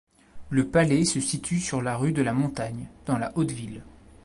Le 0.49 0.65
palais 0.67 1.05
se 1.05 1.19
situe 1.19 1.59
sur 1.59 1.79
la 1.83 1.95
rue 1.95 2.11
de 2.11 2.23
la 2.23 2.33
Montagne 2.33 2.87
dans 3.05 3.19
la 3.19 3.31
Haute-Ville. 3.37 3.83